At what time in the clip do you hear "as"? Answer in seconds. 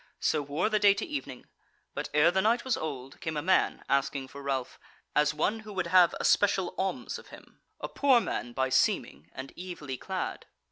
5.15-5.31